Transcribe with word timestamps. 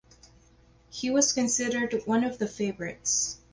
He 0.89 1.11
was 1.11 1.31
considered 1.31 2.01
one 2.07 2.23
of 2.23 2.39
the 2.39 2.47
favourites. 2.47 3.37